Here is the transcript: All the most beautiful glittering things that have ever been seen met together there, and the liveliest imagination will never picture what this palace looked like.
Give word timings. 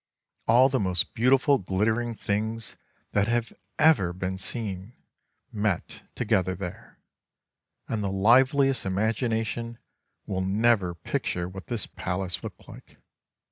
All 0.47 0.67
the 0.67 0.79
most 0.79 1.13
beautiful 1.13 1.59
glittering 1.59 2.15
things 2.15 2.75
that 3.11 3.27
have 3.27 3.53
ever 3.77 4.13
been 4.13 4.35
seen 4.39 4.93
met 5.51 6.01
together 6.15 6.55
there, 6.55 6.97
and 7.87 8.03
the 8.03 8.09
liveliest 8.09 8.83
imagination 8.83 9.77
will 10.25 10.41
never 10.41 10.95
picture 10.95 11.47
what 11.47 11.67
this 11.67 11.85
palace 11.85 12.41
looked 12.43 12.67
like. 12.67 12.97